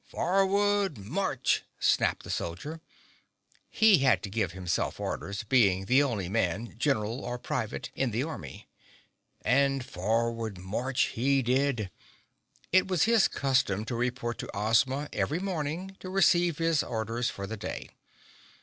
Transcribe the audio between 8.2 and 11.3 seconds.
army. And forward march